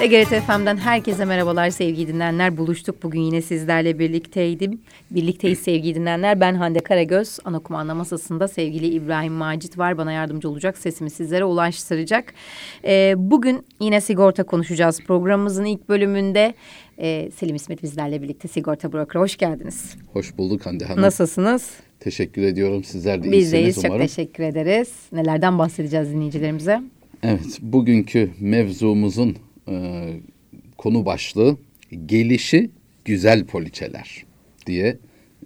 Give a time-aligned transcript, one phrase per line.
[0.00, 2.56] TGRT FM'den herkese merhabalar sevgili dinleyenler.
[2.56, 4.80] Buluştuk bugün yine sizlerle birlikteydim.
[5.10, 6.40] Birlikteyiz sevgili dinleyenler.
[6.40, 7.38] Ben Hande Karagöz.
[7.44, 9.98] Ana kumanda masasında sevgili İbrahim Macit var.
[9.98, 10.78] Bana yardımcı olacak.
[10.78, 12.34] Sesimi sizlere ulaştıracak.
[12.84, 15.00] Ee, bugün yine sigorta konuşacağız.
[15.00, 16.54] Programımızın ilk bölümünde
[16.98, 19.20] e, Selim İsmet bizlerle birlikte sigorta broker.
[19.20, 19.96] Hoş geldiniz.
[20.12, 21.02] Hoş bulduk Hande Hanım.
[21.02, 21.70] Nasılsınız?
[22.00, 22.84] Teşekkür ediyorum.
[22.84, 23.78] Sizler de Biz iyisiniz deyiz.
[23.78, 23.98] umarım.
[23.98, 24.92] Çok teşekkür ederiz.
[25.12, 26.80] Nelerden bahsedeceğiz dinleyicilerimize?
[27.22, 29.36] Evet, bugünkü mevzumuzun
[29.70, 30.06] e,
[30.78, 31.56] konu başlığı
[32.06, 32.70] gelişi
[33.04, 34.24] güzel poliçeler
[34.66, 34.98] diye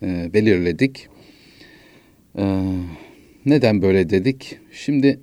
[0.03, 1.09] e, belirledik.
[2.39, 2.45] E,
[3.47, 4.59] neden böyle dedik?
[4.73, 5.21] Şimdi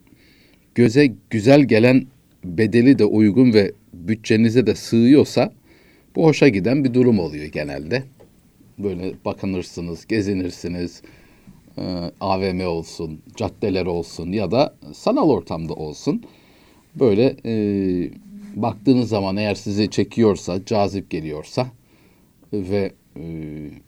[0.76, 2.06] göze güzel gelen
[2.44, 5.54] bedeli de uygun ve bütçenize de sığıyorsa
[6.16, 8.04] bu hoşa giden bir durum oluyor genelde.
[8.80, 11.02] Böyle bakınırsınız, gezinirsiniz,
[11.78, 11.84] e,
[12.20, 16.24] AVM olsun, caddeler olsun ya da sanal ortamda olsun.
[16.96, 17.54] Böyle e,
[18.56, 21.68] baktığınız zaman eğer sizi çekiyorsa, cazip geliyorsa
[22.54, 23.24] ve e,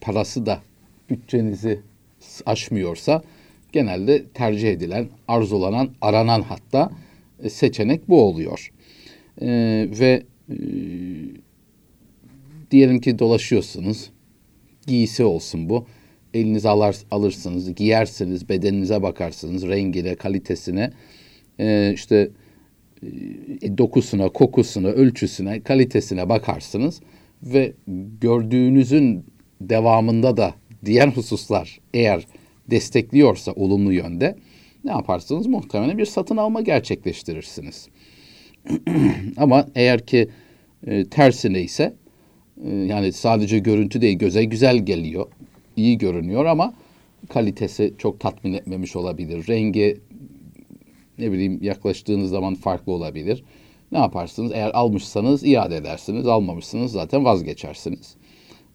[0.01, 0.61] parası da
[1.09, 1.79] bütçenizi
[2.45, 3.21] aşmıyorsa
[3.71, 6.91] genelde tercih edilen, arzulanan, aranan hatta
[7.43, 8.71] e, seçenek bu oluyor.
[9.41, 9.47] E,
[9.99, 10.57] ve e,
[12.71, 14.09] diyelim ki dolaşıyorsunuz,
[14.87, 15.85] giysi olsun bu.
[16.33, 20.91] Elinize alır, alırsınız, giyersiniz, bedeninize bakarsınız, rengine, kalitesine,
[21.59, 22.42] e, işte e,
[23.77, 27.01] dokusuna, kokusuna, ölçüsüne, kalitesine bakarsınız
[27.43, 27.73] ve
[28.21, 29.25] gördüğünüzün
[29.61, 30.53] devamında da
[30.85, 32.27] diğer hususlar eğer
[32.71, 34.35] destekliyorsa olumlu yönde
[34.83, 35.47] ne yaparsınız?
[35.47, 37.87] Muhtemelen bir satın alma gerçekleştirirsiniz.
[39.37, 40.29] Ama eğer ki
[40.87, 41.93] e, tersine ise
[42.65, 45.27] e, yani sadece görüntü değil göze güzel geliyor,
[45.75, 46.73] iyi görünüyor ama
[47.29, 49.47] kalitesi çok tatmin etmemiş olabilir.
[49.47, 49.97] Rengi
[51.17, 53.43] ne bileyim yaklaştığınız zaman farklı olabilir.
[53.91, 54.51] Ne yaparsınız?
[54.55, 56.27] Eğer almışsanız iade edersiniz.
[56.27, 58.15] Almamışsınız zaten vazgeçersiniz.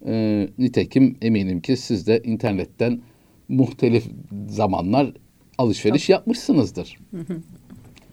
[0.05, 3.01] Ee, nitekim eminim ki siz de internetten
[3.49, 4.05] muhtelif
[4.49, 5.13] zamanlar
[5.57, 6.09] alışveriş Çok.
[6.09, 6.97] yapmışsınızdır.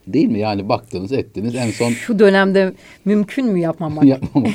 [0.07, 0.39] Değil mi?
[0.39, 1.55] Yani baktınız, ettiniz.
[1.55, 2.73] En son şu dönemde
[3.05, 4.05] mümkün mü yapmamak?
[4.05, 4.53] yapmamak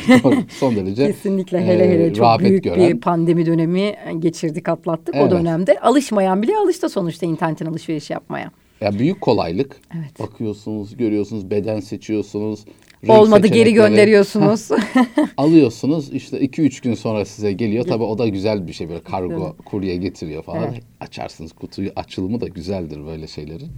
[0.49, 1.07] son derece.
[1.11, 2.89] Kesinlikle hele hele e, çok büyük gören.
[2.89, 5.15] bir pandemi dönemi geçirdik, atlattık.
[5.15, 5.33] Evet.
[5.33, 8.51] O dönemde alışmayan bile alıştı sonuçta internetten alışveriş yapmaya.
[8.81, 9.81] Ya büyük kolaylık.
[9.95, 10.19] Evet.
[10.19, 12.65] Bakıyorsunuz, görüyorsunuz, beden seçiyorsunuz.
[13.07, 14.69] Olmadı geri gönderiyorsunuz.
[15.37, 17.85] alıyorsunuz işte iki üç gün sonra size geliyor.
[17.85, 19.65] Tabii o da güzel bir şey böyle kargo, evet.
[19.65, 20.63] kurye getiriyor falan.
[20.63, 20.83] Evet.
[20.99, 23.71] Açarsınız kutuyu açılımı da güzeldir böyle şeylerin.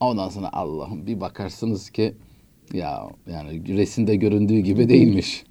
[0.00, 2.14] Ondan sonra Allah'ım bir bakarsınız ki
[2.72, 5.44] ya yani resimde göründüğü gibi değilmiş.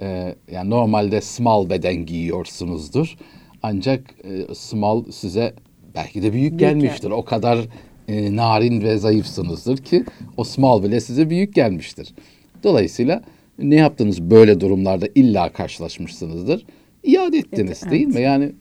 [0.00, 3.16] Ee, yani normalde small beden giyiyorsunuzdur.
[3.62, 5.54] Ancak e, small size
[5.94, 7.10] belki de büyük, büyük gelmiştir.
[7.10, 7.14] Yani.
[7.14, 7.58] O kadar
[8.08, 10.04] e, narin ve zayıfsınızdır ki
[10.36, 12.14] o small bile size büyük gelmiştir.
[12.62, 13.22] Dolayısıyla
[13.58, 16.66] ne yaptınız böyle durumlarda illa karşılaşmışsınızdır.
[17.04, 18.20] İade ettiniz evet, değil mi?
[18.20, 18.52] Yani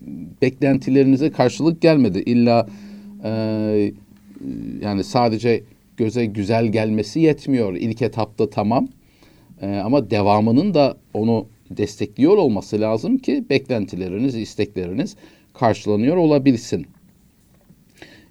[0.41, 2.19] beklentilerinize karşılık gelmedi.
[2.19, 2.67] İlla
[3.23, 3.31] e,
[4.81, 5.63] yani sadece
[5.97, 7.73] göze güzel gelmesi yetmiyor.
[7.73, 8.87] İlk etapta tamam.
[9.61, 11.47] E, ama devamının da onu
[11.77, 15.15] destekliyor olması lazım ki beklentileriniz, istekleriniz
[15.53, 16.85] karşılanıyor olabilsin.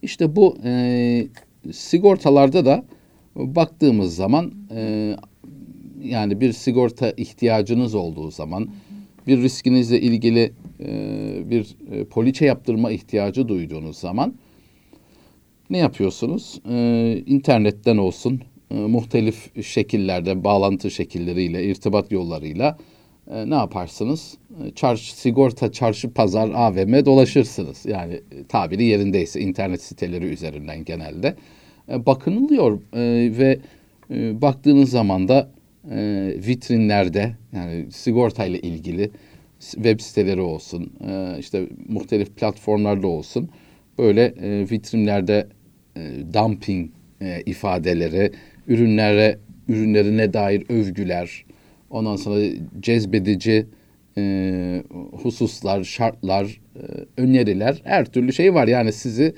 [0.02, 1.26] İşte bu e,
[1.72, 2.84] sigortalarda da
[3.36, 5.16] baktığımız zaman e,
[6.02, 8.68] yani bir sigorta ihtiyacınız olduğu zaman
[9.26, 10.90] bir riskinizle ilgili e,
[11.50, 14.34] bir e, poliçe yaptırma ihtiyacı duyduğunuz zaman
[15.70, 16.60] ne yapıyorsunuz?
[16.70, 18.40] E, internetten olsun,
[18.70, 22.78] e, muhtelif şekillerde, bağlantı şekilleriyle, irtibat yollarıyla
[23.32, 24.38] e, ne yaparsınız?
[24.64, 27.86] E, çarşı, sigorta, çarşı, pazar, AVM dolaşırsınız.
[27.86, 31.36] Yani e, tabiri yerindeyse internet siteleri üzerinden genelde.
[31.88, 33.58] E, bakınılıyor e, ve
[34.10, 35.50] e, baktığınız zaman da
[35.90, 39.10] e, vitrinlerde yani sigortayla ilgili
[39.60, 43.50] web siteleri olsun, e, işte muhtelif platformlarda olsun
[43.98, 45.48] böyle e, vitrinlerde
[45.96, 46.00] e,
[46.34, 46.90] dumping
[47.20, 48.32] e, ifadeleri,
[48.66, 49.38] ürünlere
[49.68, 51.44] ürünlerine dair övgüler,
[51.90, 52.40] Ondan sonra
[52.80, 53.66] cezbedici
[54.18, 54.82] e,
[55.12, 56.82] hususlar, şartlar, e,
[57.22, 58.68] öneriler, her türlü şey var.
[58.68, 59.34] Yani sizi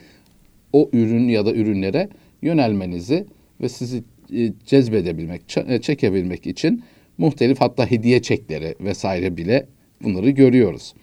[0.72, 2.08] o ürün ya da ürünlere
[2.42, 3.26] yönelmenizi
[3.60, 4.02] ve sizi
[4.32, 6.82] e, cezbedebilmek, e, çekebilmek için
[7.18, 9.66] muhtelif hatta hediye çekleri vesaire bile
[10.02, 10.94] bunları görüyoruz.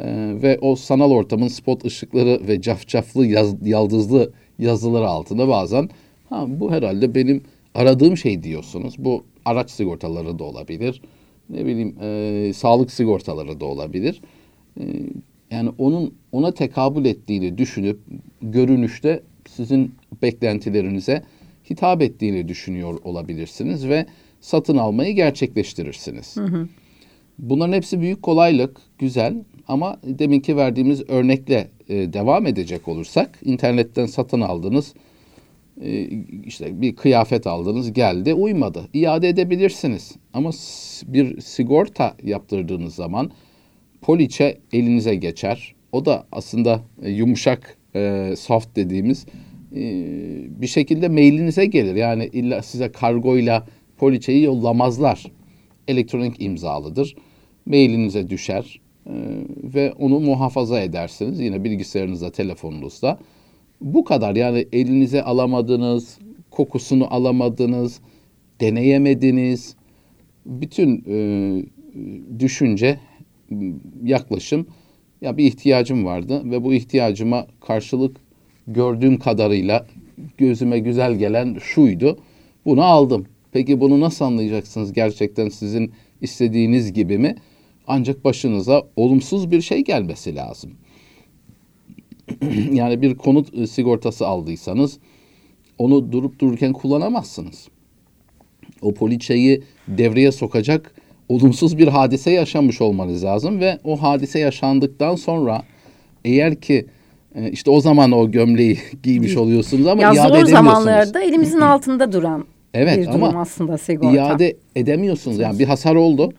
[0.00, 0.06] E,
[0.42, 5.88] ve o sanal ortamın spot ışıkları ve cafcaflı yaz, yaldızlı yazıları altında bazen
[6.28, 7.42] ha, bu herhalde benim
[7.74, 8.94] aradığım şey diyorsunuz.
[8.98, 11.02] Bu araç sigortaları da olabilir.
[11.50, 14.20] Ne bileyim e, sağlık sigortaları da olabilir.
[14.80, 14.82] E,
[15.50, 17.98] yani onun ona tekabül ettiğini düşünüp
[18.42, 21.22] görünüşte sizin beklentilerinize
[21.70, 24.06] hitap ettiğini düşünüyor olabilirsiniz ve
[24.40, 26.36] satın almayı gerçekleştirirsiniz.
[26.36, 26.68] Hı hı.
[27.38, 34.40] Bunların hepsi büyük kolaylık, güzel ama deminki verdiğimiz örnekle e, devam edecek olursak internetten satın
[34.40, 34.94] aldınız
[36.44, 38.88] işte bir kıyafet aldınız geldi uymadı.
[38.92, 40.12] İade edebilirsiniz.
[40.32, 40.50] Ama
[41.06, 43.30] bir sigorta yaptırdığınız zaman
[44.02, 45.74] poliçe elinize geçer.
[45.92, 49.26] O da aslında e, yumuşak e, soft dediğimiz
[49.76, 49.82] e,
[50.60, 51.94] bir şekilde mailinize gelir.
[51.94, 53.66] Yani illa size kargoyla
[53.96, 55.24] poliçeyi yollamazlar.
[55.88, 57.16] Elektronik imzalıdır.
[57.66, 58.80] Mailinize düşer
[59.64, 61.40] ve onu muhafaza edersiniz.
[61.40, 63.18] Yine bilgisayarınızda, telefonunuzda.
[63.80, 66.18] Bu kadar yani elinize alamadınız,
[66.50, 68.00] kokusunu alamadınız,
[68.60, 69.76] deneyemediniz.
[70.46, 71.18] Bütün e,
[72.38, 73.00] düşünce,
[74.04, 74.66] yaklaşım
[75.20, 78.16] ya bir ihtiyacım vardı ve bu ihtiyacıma karşılık
[78.66, 79.86] gördüğüm kadarıyla
[80.38, 82.18] gözüme güzel gelen şuydu.
[82.64, 83.26] Bunu aldım.
[83.52, 87.34] Peki bunu nasıl anlayacaksınız gerçekten sizin istediğiniz gibi mi?
[87.86, 90.70] Ancak başınıza olumsuz bir şey gelmesi lazım.
[92.72, 94.98] yani bir konut e, sigortası aldıysanız
[95.78, 97.68] onu durup dururken kullanamazsınız.
[98.82, 100.94] O poliçeyi devreye sokacak
[101.28, 105.62] olumsuz bir hadise yaşamış olmanız lazım ve o hadise yaşandıktan sonra
[106.24, 106.86] eğer ki
[107.34, 110.50] e, işte o zaman o gömleği giymiş oluyorsunuz ama ya iade zor edemiyorsunuz.
[110.50, 112.44] zamanlarda elimizin altında duran
[112.74, 114.16] evet, bir durum ama aslında sigorta.
[114.16, 115.38] iade edemiyorsunuz.
[115.38, 116.32] Yani bir hasar oldu.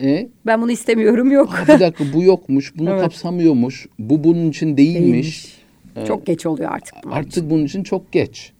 [0.00, 0.28] E?
[0.46, 1.48] Ben bunu istemiyorum yok.
[1.48, 3.00] Ha, bir dakika bu yokmuş, bunu evet.
[3.00, 5.02] kapsamıyormuş, bu bunun için değilmiş.
[5.02, 5.58] değilmiş.
[5.96, 6.94] Ee, çok geç oluyor artık.
[7.04, 7.50] Bunun artık için.
[7.50, 8.52] bunun için çok geç.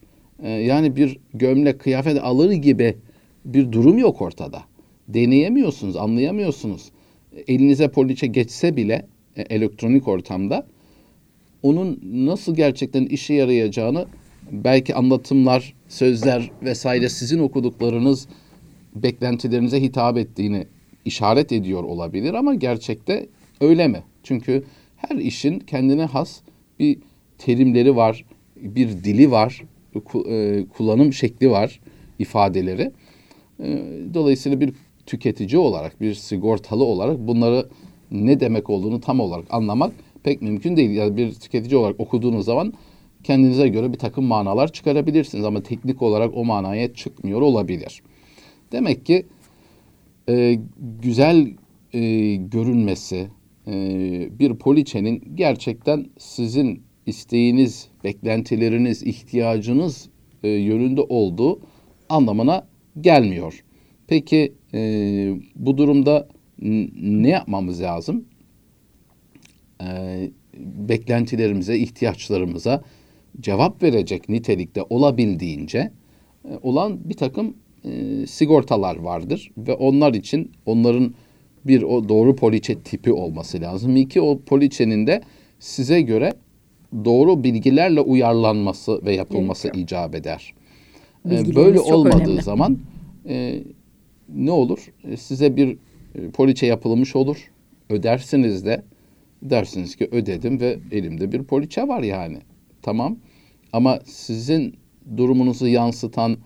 [0.42, 2.96] Ee, yani bir gömlek, kıyafet alır gibi
[3.44, 4.62] bir durum yok ortada.
[5.08, 6.90] Deneyemiyorsunuz, anlayamıyorsunuz.
[7.48, 9.06] Elinize poliçe geçse bile
[9.36, 10.66] e, elektronik ortamda
[11.62, 14.06] onun nasıl gerçekten işe yarayacağını
[14.52, 18.28] belki anlatımlar, sözler vesaire sizin okuduklarınız
[18.94, 20.66] beklentilerinize hitap ettiğini
[21.04, 23.26] işaret ediyor olabilir ama gerçekte
[23.60, 24.02] öyle mi?
[24.22, 24.64] Çünkü
[24.96, 26.40] her işin kendine has
[26.78, 26.98] bir
[27.38, 28.24] terimleri var,
[28.56, 29.62] bir dili var,
[30.28, 31.80] e, kullanım şekli var,
[32.18, 32.92] ifadeleri.
[33.60, 33.82] E,
[34.14, 34.72] dolayısıyla bir
[35.06, 37.68] tüketici olarak, bir sigortalı olarak bunları
[38.10, 39.92] ne demek olduğunu tam olarak anlamak
[40.22, 40.90] pek mümkün değil.
[40.90, 42.72] Yani bir tüketici olarak okuduğunuz zaman
[43.24, 48.02] kendinize göre bir takım manalar çıkarabilirsiniz ama teknik olarak o manaya çıkmıyor olabilir.
[48.72, 49.26] Demek ki
[50.28, 50.58] e,
[51.02, 51.46] güzel
[51.92, 53.28] e, görünmesi,
[53.66, 53.72] e,
[54.38, 60.08] bir poliçenin gerçekten sizin isteğiniz, beklentileriniz, ihtiyacınız
[60.42, 61.60] e, yönünde olduğu
[62.08, 62.66] anlamına
[63.00, 63.64] gelmiyor.
[64.06, 64.80] Peki e,
[65.56, 66.28] bu durumda
[67.02, 68.24] ne yapmamız lazım?
[69.82, 69.86] E,
[70.58, 72.82] beklentilerimize, ihtiyaçlarımıza
[73.40, 75.92] cevap verecek nitelikte olabildiğince
[76.44, 81.14] e, olan bir takım e, sigortalar vardır ve onlar için onların
[81.64, 83.96] bir o doğru poliçe tipi olması lazım.
[83.96, 85.22] İki o poliçenin de
[85.58, 86.32] size göre
[87.04, 89.84] doğru bilgilerle uyarlanması ve yapılması Gerekiyor.
[89.84, 90.54] icap eder.
[91.30, 92.42] E, böyle olmadığı önemli.
[92.42, 92.78] zaman
[93.28, 93.62] e,
[94.28, 94.92] ne olur?
[95.04, 95.76] E, size bir
[96.14, 97.50] e, poliçe yapılmış olur.
[97.90, 98.82] Ödersiniz de
[99.42, 102.38] dersiniz ki ödedim ve elimde bir poliçe var yani.
[102.82, 103.16] Tamam.
[103.72, 104.74] Ama sizin
[105.16, 106.36] durumunuzu yansıtan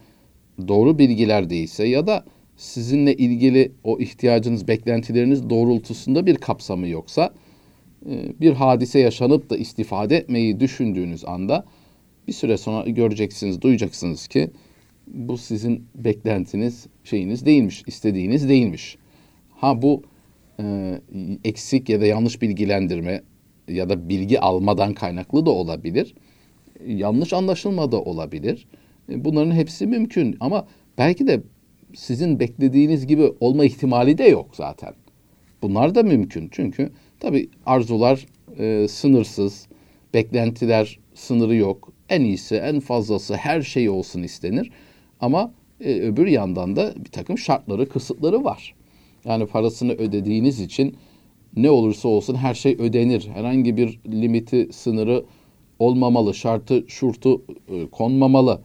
[0.68, 2.24] doğru bilgiler değilse ya da
[2.56, 7.34] sizinle ilgili o ihtiyacınız, beklentileriniz doğrultusunda bir kapsamı yoksa
[8.10, 11.64] e, bir hadise yaşanıp da istifade etmeyi düşündüğünüz anda
[12.28, 14.50] bir süre sonra göreceksiniz, duyacaksınız ki
[15.06, 18.98] bu sizin beklentiniz, şeyiniz değilmiş, istediğiniz değilmiş.
[19.50, 20.02] Ha bu
[20.60, 20.98] e,
[21.44, 23.22] eksik ya da yanlış bilgilendirme
[23.68, 26.14] ya da bilgi almadan kaynaklı da olabilir.
[26.86, 28.66] Yanlış anlaşılma da olabilir.
[29.08, 30.66] E, bunların hepsi mümkün ama
[30.98, 31.40] belki de
[31.94, 34.94] sizin beklediğiniz gibi olma ihtimali de yok zaten.
[35.62, 36.90] Bunlar da mümkün çünkü
[37.20, 38.26] tabii arzular
[38.58, 39.66] e, sınırsız,
[40.14, 41.92] beklentiler sınırı yok.
[42.08, 44.70] En iyisi, en fazlası her şey olsun istenir.
[45.20, 48.74] Ama e, öbür yandan da bir takım şartları, kısıtları var.
[49.24, 50.96] Yani parasını ödediğiniz için
[51.56, 53.28] ne olursa olsun her şey ödenir.
[53.34, 55.24] Herhangi bir limiti, sınırı
[55.78, 58.60] olmamalı, şartı, şurtu e, konmamalı.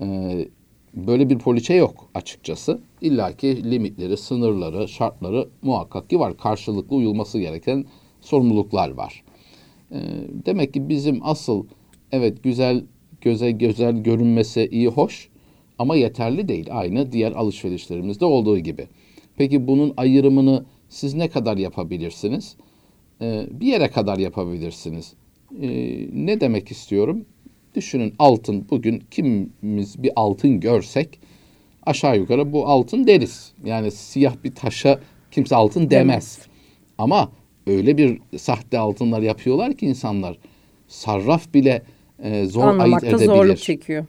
[0.00, 0.48] Ee,
[0.94, 2.80] böyle bir poliçe yok açıkçası.
[3.00, 6.36] İlla ki limitleri, sınırları, şartları muhakkak ki var.
[6.36, 7.84] Karşılıklı uyulması gereken
[8.20, 9.24] sorumluluklar var.
[9.92, 9.98] Ee,
[10.46, 11.66] demek ki bizim asıl
[12.12, 12.84] evet güzel
[13.20, 15.28] göze güzel görünmesi iyi hoş
[15.78, 16.68] ama yeterli değil.
[16.70, 18.86] Aynı diğer alışverişlerimizde olduğu gibi.
[19.36, 22.56] Peki bunun ayrımını siz ne kadar yapabilirsiniz?
[23.20, 25.14] Ee, bir yere kadar yapabilirsiniz.
[25.62, 27.24] Ee, ne demek istiyorum?
[27.74, 31.18] Düşünün altın bugün kimimiz bir altın görsek
[31.86, 33.52] aşağı yukarı bu altın deriz.
[33.64, 35.00] Yani siyah bir taşa
[35.30, 36.38] kimse altın demez.
[36.98, 37.32] Ama
[37.66, 40.38] öyle bir sahte altınlar yapıyorlar ki insanlar
[40.88, 41.82] sarraf bile
[42.22, 43.26] e, zor ayırt Anlamakta edebilir.
[43.26, 44.06] zorluk çekiyor.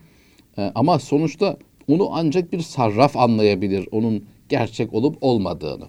[0.57, 1.57] E, ama sonuçta
[1.87, 3.87] onu ancak bir sarraf anlayabilir.
[3.91, 5.85] Onun gerçek olup olmadığını.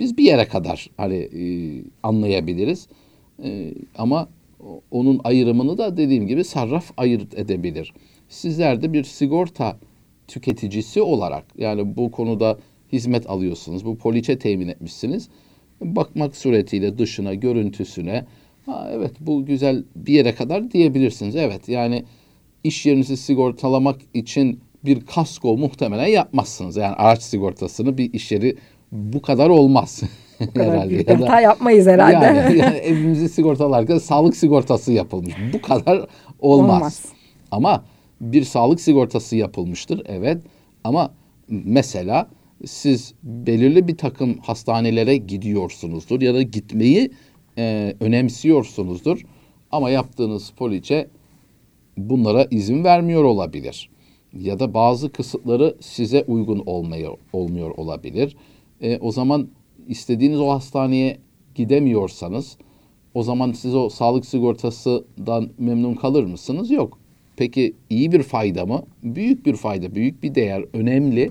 [0.00, 1.42] Biz bir yere kadar hani e,
[2.02, 2.88] anlayabiliriz.
[3.44, 4.28] E, ama
[4.90, 7.92] onun ayrımını da dediğim gibi sarraf ayırt edebilir.
[8.28, 9.78] Sizler de bir sigorta
[10.28, 12.58] tüketicisi olarak yani bu konuda
[12.92, 13.84] hizmet alıyorsunuz.
[13.84, 15.28] Bu poliçe temin etmişsiniz.
[15.80, 18.26] Bakmak suretiyle dışına, görüntüsüne
[18.66, 21.36] ha evet bu güzel bir yere kadar diyebilirsiniz.
[21.36, 22.04] Evet yani
[22.64, 26.76] iş yerinizi sigortalamak için bir kasko muhtemelen yapmazsınız.
[26.76, 28.56] Yani araç sigortasını bir iş yeri
[28.92, 30.02] bu kadar olmaz.
[30.40, 32.24] Bu kadar büyük bir hata yapmayız herhalde.
[32.24, 35.34] Yani, yani evimizi sigortalarken sağlık sigortası yapılmış.
[35.52, 36.06] Bu kadar
[36.40, 36.76] olmaz.
[36.76, 37.04] Olmaz.
[37.50, 37.84] Ama
[38.20, 40.42] bir sağlık sigortası yapılmıştır evet.
[40.84, 41.10] Ama
[41.48, 42.28] mesela
[42.66, 47.10] siz belirli bir takım hastanelere gidiyorsunuzdur ya da gitmeyi
[47.58, 49.22] e, önemsiyorsunuzdur.
[49.72, 51.08] Ama yaptığınız poliçe
[51.96, 53.90] bunlara izin vermiyor olabilir.
[54.32, 58.36] Ya da bazı kısıtları size uygun olmuyor, olmuyor olabilir.
[58.80, 59.48] E, o zaman
[59.90, 61.18] istediğiniz o hastaneye
[61.54, 62.56] gidemiyorsanız
[63.14, 66.70] o zaman siz o sağlık sigortasından memnun kalır mısınız?
[66.70, 66.98] Yok.
[67.36, 68.82] Peki iyi bir fayda mı?
[69.02, 71.30] Büyük bir fayda, büyük bir değer, önemli.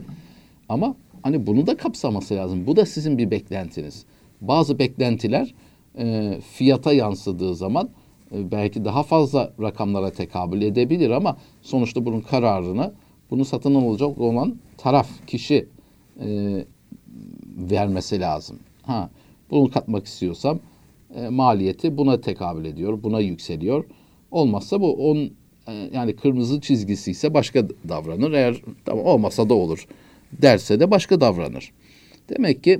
[0.69, 2.67] Ama hani bunu da kapsaması lazım.
[2.67, 4.05] Bu da sizin bir beklentiniz.
[4.41, 5.53] Bazı beklentiler
[5.97, 7.89] e, fiyata yansıdığı zaman
[8.31, 12.93] e, belki daha fazla rakamlara tekabül edebilir ama sonuçta bunun kararını
[13.31, 15.67] bunu satın alacak olan taraf, kişi
[16.25, 16.27] e,
[17.57, 18.59] vermesi lazım.
[18.81, 19.09] Ha,
[19.51, 20.59] bunu katmak istiyorsam
[21.15, 23.85] e, maliyeti buna tekabül ediyor, buna yükseliyor.
[24.31, 25.17] Olmazsa bu on
[25.67, 28.31] e, yani kırmızı çizgisi ise başka davranır.
[28.31, 29.87] Eğer tamam olmasa da olur
[30.31, 31.71] derse de başka davranır.
[32.29, 32.79] Demek ki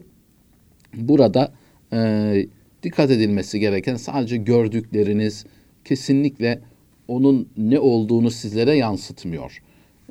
[0.94, 1.52] burada
[1.94, 2.48] e,
[2.84, 5.46] dikkat edilmesi gereken sadece gördükleriniz
[5.86, 6.60] kesinlikle
[7.08, 9.62] onun ne olduğunu sizlere yansıtmıyor.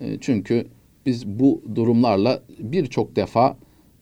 [0.01, 0.67] E, çünkü
[1.07, 3.57] biz bu durumlarla birçok defa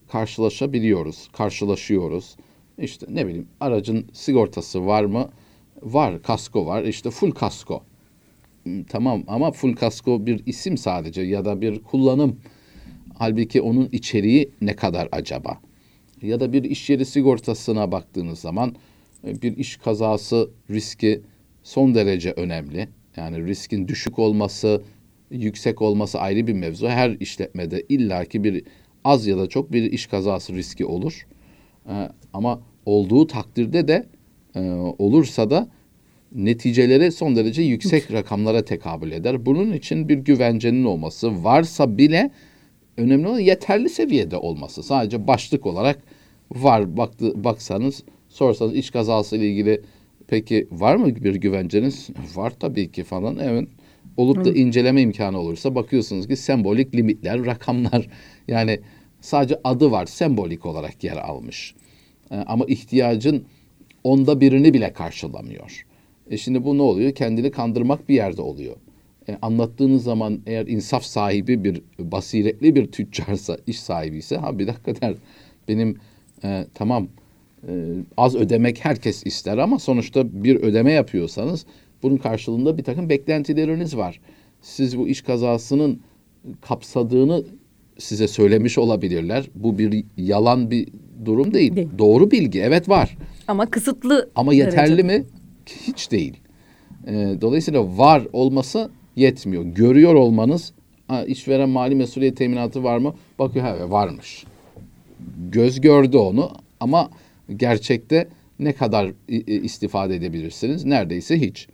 [0.09, 2.37] karşılaşabiliyoruz, karşılaşıyoruz.
[2.79, 5.29] İşte ne bileyim aracın sigortası var mı?
[5.83, 6.85] Var, kasko var.
[6.85, 7.83] İşte full kasko.
[8.63, 12.41] Hmm, Tamam ama full kasko bir isim sadece ya da bir kullanım.
[13.19, 15.61] Halbuki onun içeriği ne kadar acaba?
[16.23, 18.75] Ya da bir iş yeri sigortasına baktığınız zaman
[19.27, 21.21] e, bir iş kazası riski
[21.63, 22.89] son derece önemli.
[23.17, 24.83] Yani riskin düşük olması,
[25.31, 26.89] yüksek olması ayrı bir mevzu.
[26.89, 28.65] Her işletmede illaki bir
[29.07, 31.27] az ya da çok bir iş kazası riski olur.
[31.89, 34.07] Ee, ama olduğu takdirde de
[34.55, 34.61] e,
[34.99, 35.69] olursa da
[36.33, 39.47] neticeleri son derece yüksek rakamlara tekabül eder.
[39.47, 42.31] Bunun için bir güvencenin olması varsa bile
[42.97, 44.83] önemli olan yeterli seviyede olması.
[44.83, 46.03] Sadece başlık olarak
[46.53, 49.83] var baktı, baksanız sorsanız iş kazası ile ilgili
[50.29, 52.09] peki var mı bir güvenceniz?
[52.35, 53.39] Var tabii ki falan.
[53.39, 53.69] Evet.
[54.17, 58.09] Olup da inceleme imkanı olursa bakıyorsunuz ki sembolik limitler, rakamlar
[58.49, 58.81] yani
[59.27, 61.75] sadece adı var sembolik olarak yer almış.
[62.31, 63.45] Ee, ama ihtiyacın
[64.05, 65.87] onda birini bile karşılamıyor.
[66.31, 67.15] E şimdi bu ne oluyor?
[67.15, 68.77] Kendini kandırmak bir yerde oluyor.
[69.29, 74.67] E, anlattığınız zaman eğer insaf sahibi bir basiretli bir tüccarsa, iş sahibi ise ha bir
[74.67, 75.15] dakika der.
[75.69, 75.99] Benim
[76.45, 77.09] e, tamam
[77.69, 77.73] e,
[78.17, 81.67] az ödemek herkes ister ama sonuçta bir ödeme yapıyorsanız
[82.03, 84.21] bunun karşılığında bir takım beklentileriniz var.
[84.61, 86.01] Siz bu iş kazasının
[86.61, 87.45] kapsadığını
[87.99, 89.51] size söylemiş olabilirler.
[89.55, 90.89] Bu bir yalan bir
[91.25, 91.77] durum değil.
[91.77, 91.89] Değil.
[91.99, 93.17] Doğru bilgi evet var.
[93.49, 94.31] Ama kısıtlı.
[94.35, 95.19] Ama yeterli derecede.
[95.19, 95.25] mi?
[95.67, 96.37] Hiç değil.
[97.07, 99.65] Ee, dolayısıyla var olması yetmiyor.
[99.65, 100.73] Görüyor olmanız,
[101.09, 103.15] ha, işveren mali mesuliyet teminatı var mı?
[103.39, 104.45] Bakıyor ha, varmış.
[105.53, 106.51] Göz gördü onu
[106.81, 107.11] ama
[107.57, 109.13] gerçekte ne kadar
[109.47, 110.85] istifade edebilirsiniz?
[110.85, 111.69] Neredeyse hiç.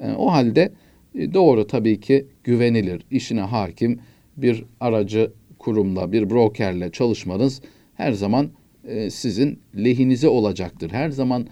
[0.00, 0.72] Ee, o halde
[1.14, 4.00] e, doğru tabii ki güvenilir, işine hakim
[4.36, 5.32] bir aracı
[5.66, 7.62] kurumla, bir brokerle çalışmanız
[7.94, 8.50] her zaman
[8.84, 10.90] e, sizin lehinize olacaktır.
[10.90, 11.46] Her zaman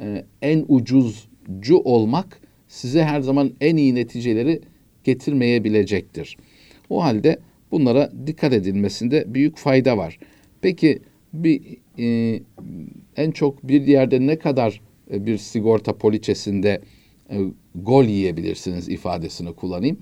[0.00, 4.60] e, en ucuzcu olmak size her zaman en iyi neticeleri
[5.04, 6.36] getirmeyebilecektir.
[6.90, 7.38] O halde
[7.70, 10.18] bunlara dikkat edilmesinde büyük fayda var.
[10.60, 10.98] Peki
[11.32, 11.60] bir
[11.98, 12.40] e,
[13.16, 14.80] en çok bir yerde ne kadar
[15.12, 16.80] e, bir sigorta poliçesinde
[17.30, 17.36] e,
[17.74, 19.98] gol yiyebilirsiniz ifadesini kullanayım.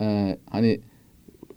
[0.00, 0.80] E, hani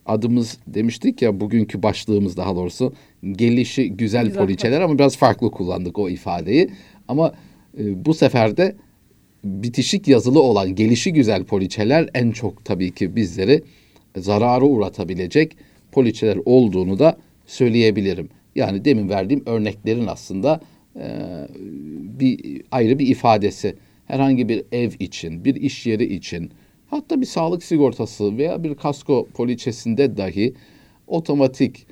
[0.06, 2.94] adımız demiştik ya bugünkü başlığımız daha doğrusu
[3.32, 6.70] gelişi güzel, Güzel, poliçeler ama biraz farklı kullandık o ifadeyi.
[7.08, 7.34] Ama
[7.78, 8.76] e, bu sefer de
[9.44, 13.64] bitişik yazılı olan gelişi güzel poliçeler en çok tabii ki bizleri
[14.18, 15.58] zarara uğratabilecek
[15.92, 18.30] poliçeler olduğunu da söyleyebilirim.
[18.56, 20.62] Yani demin verdiğim örneklerin aslında
[20.96, 21.08] e,
[22.20, 23.76] bir ayrı bir ifadesi.
[24.06, 26.52] Herhangi bir ev için, bir iş yeri için,
[26.90, 30.54] hatta bir sağlık sigortası veya bir kasko poliçesinde dahi
[31.08, 31.88] otomatik,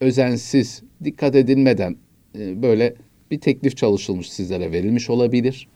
[0.00, 1.96] özensiz, dikkat edilmeden
[2.38, 2.94] e, böyle
[3.30, 5.68] bir teklif çalışılmış sizlere verilmiş olabilir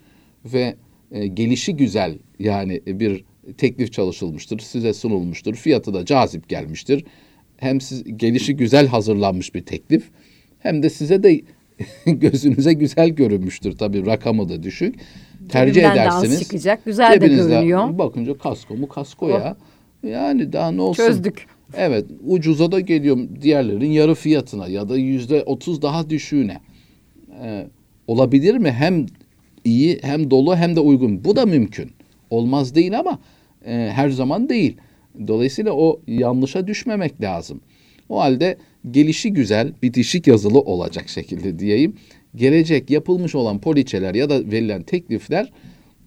[0.45, 0.77] ve
[1.13, 3.25] e, gelişi güzel yani bir
[3.59, 7.05] teklif çalışılmıştır, size sunulmuştur, fiyatı da cazip gelmiştir.
[7.57, 10.11] Hem siz gelişi güzel hazırlanmış bir teklif
[10.59, 11.41] hem de size de
[12.07, 14.95] gözünüze güzel görünmüştür tabii rakamı da düşük.
[15.49, 16.33] Tercih de edersiniz.
[16.33, 16.85] az çıkacak.
[16.85, 17.99] Güzel de Cebinizde görünüyor.
[17.99, 19.57] Bakınca kasko mu kasko ya.
[20.03, 21.07] Yani daha ne olsun.
[21.07, 21.47] Çözdük.
[21.77, 26.61] Evet ucuza da geliyor diğerlerin yarı fiyatına ya da yüzde otuz daha düşüğüne.
[27.43, 27.67] Ee,
[28.07, 28.71] olabilir mi?
[28.73, 29.07] Hem
[29.65, 31.25] iyi hem dolu hem de uygun.
[31.25, 31.91] Bu da mümkün.
[32.31, 33.19] Olmaz değil ama
[33.67, 34.77] e, her zaman değil.
[35.27, 37.61] Dolayısıyla o yanlışa düşmemek lazım.
[38.09, 38.57] O halde
[38.91, 41.97] gelişi güzel, bitişik yazılı olacak şekilde diyeyim.
[42.35, 45.53] Gelecek yapılmış olan poliçeler ya da verilen teklifler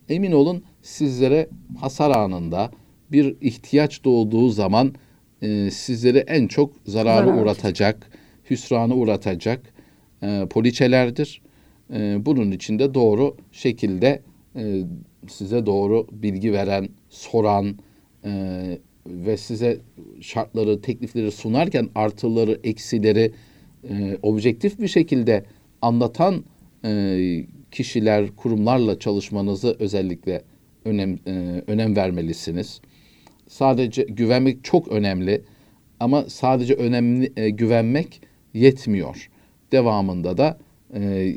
[0.10, 1.50] emin olun sizlere
[1.80, 2.72] hasar anında
[3.12, 4.94] bir ihtiyaç doğduğu zaman
[5.42, 8.10] e, sizleri en çok zararı Zarar uğratacak,
[8.50, 9.74] hüsranı uğratacak
[10.24, 11.42] e, poliçelerdir.
[11.94, 14.22] E, bunun için de doğru şekilde
[14.56, 14.82] e,
[15.30, 17.78] size doğru bilgi veren, soran
[18.26, 18.32] e,
[19.06, 19.78] ve size
[20.22, 23.32] şartları, teklifleri sunarken artıları, eksileri
[23.90, 25.44] e, objektif bir şekilde
[25.82, 26.44] anlatan
[26.86, 30.42] e, kişiler, kurumlarla çalışmanızı özellikle
[30.86, 32.82] önem e, önem vermelisiniz.
[33.48, 35.42] Sadece güvenmek çok önemli
[36.00, 38.22] ama sadece önemli e, güvenmek
[38.54, 39.30] yetmiyor.
[39.72, 40.58] Devamında da
[40.94, 41.36] e,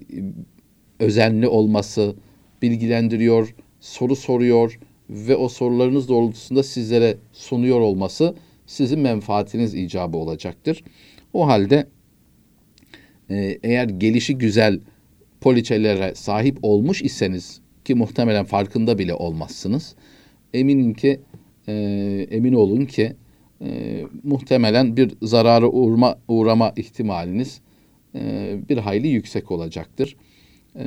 [1.00, 2.16] özenli olması,
[2.62, 4.78] bilgilendiriyor, soru soruyor
[5.10, 8.34] ve o sorularınız doğrultusunda sizlere sunuyor olması
[8.66, 10.84] sizin menfaatiniz icabı olacaktır.
[11.32, 11.86] O halde
[13.30, 14.80] e, eğer gelişi güzel
[15.40, 19.94] poliçelere sahip olmuş iseniz ki muhtemelen farkında bile olmazsınız.
[20.54, 21.20] Eminim ki
[21.68, 21.72] e,
[22.30, 23.12] emin olun ki
[23.64, 27.60] e, muhtemelen bir zarara uğrama, uğrama ihtimaliniz
[28.14, 30.16] e, bir hayli yüksek olacaktır.
[30.76, 30.84] E,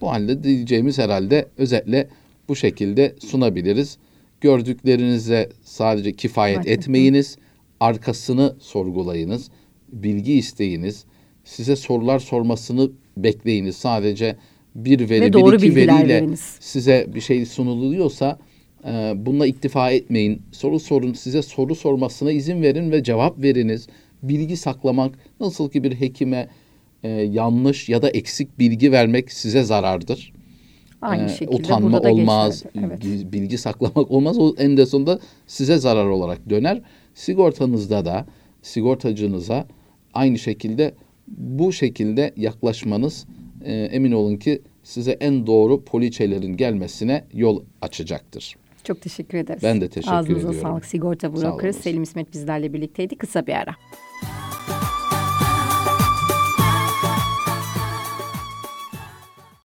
[0.00, 2.08] bu halde diyeceğimiz herhalde özetle
[2.48, 3.98] bu şekilde sunabiliriz.
[4.40, 7.38] Gördüklerinize sadece kifayet etmeyiniz.
[7.80, 9.50] Arkasını sorgulayınız.
[10.02, 11.04] Bilgi isteyiniz.
[11.44, 13.76] Size sorular sormasını bekleyiniz.
[13.76, 14.36] Sadece
[14.74, 16.40] bir veri, Ve bir iki veriyle veriniz.
[16.60, 18.38] size bir şey sunuluyorsa
[18.86, 20.42] e, bununla iktifa etmeyin.
[20.52, 23.86] Soru sorun, size soru sormasına izin verin ve cevap veriniz.
[24.22, 26.48] Bilgi saklamak nasıl ki bir hekime
[27.02, 30.32] e, yanlış ya da eksik bilgi vermek size zarardır.
[31.02, 32.86] Aynı Ee, şekilde utanma burada da olmaz, geçerli.
[32.86, 33.04] Evet.
[33.04, 34.38] gi- bilgi saklamak olmaz.
[34.38, 36.82] O en de sonunda size zarar olarak döner.
[37.14, 38.26] Sigortanızda da
[38.62, 39.66] sigortacınıza
[40.14, 40.94] aynı şekilde
[41.28, 43.26] bu şekilde yaklaşmanız
[43.64, 48.56] e, emin olun ki size en doğru poliçelerin gelmesine yol açacaktır.
[48.84, 49.62] Çok teşekkür ederiz.
[49.62, 50.60] Ben de teşekkür Ağzınıza ediyorum.
[50.60, 50.84] sağlık.
[50.84, 51.76] Sigorta olunuz.
[51.76, 53.16] Selim İsmet bizlerle birlikteydi.
[53.16, 53.74] Kısa bir ara.